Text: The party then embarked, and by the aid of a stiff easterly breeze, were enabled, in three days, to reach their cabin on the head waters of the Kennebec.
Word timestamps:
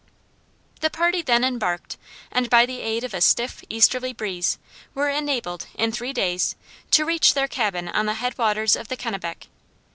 The 0.79 0.89
party 0.89 1.21
then 1.21 1.43
embarked, 1.43 1.95
and 2.31 2.49
by 2.49 2.65
the 2.65 2.79
aid 2.79 3.03
of 3.03 3.13
a 3.13 3.21
stiff 3.21 3.61
easterly 3.69 4.13
breeze, 4.13 4.57
were 4.95 5.09
enabled, 5.09 5.67
in 5.75 5.91
three 5.91 6.11
days, 6.11 6.55
to 6.89 7.05
reach 7.05 7.35
their 7.35 7.47
cabin 7.47 7.87
on 7.87 8.07
the 8.07 8.15
head 8.15 8.35
waters 8.35 8.75
of 8.75 8.87
the 8.87 8.97
Kennebec. 8.97 9.45